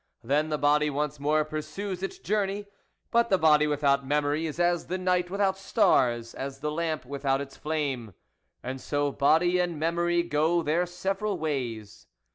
Then 0.23 0.49
the 0.49 0.57
body 0.57 0.89
once 0.89 1.19
more 1.19 1.45
pursues 1.45 2.01
its 2.01 2.17
journey; 2.17 2.65
but 3.11 3.29
the 3.29 3.37
body 3.37 3.67
without 3.67 4.03
memory 4.03 4.47
is 4.47 4.59
as 4.59 4.87
the 4.87 4.97
night 4.97 5.29
without 5.29 5.59
stars, 5.59 6.33
as 6.33 6.57
the 6.61 6.71
lamp 6.71 7.05
without 7.05 7.39
its 7.39 7.55
flame... 7.55 8.15
And 8.63 8.81
so 8.81 9.11
body 9.11 9.59
and 9.59 9.79
memory 9.79 10.23
go 10.23 10.63
their 10.63 10.87
several 10.87 11.37
ways. 11.37 12.07